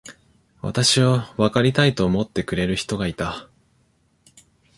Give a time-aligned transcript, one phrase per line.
[0.63, 3.47] 私をわかりたいと思ってくれる人がいた。